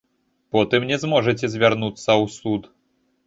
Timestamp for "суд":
2.37-2.61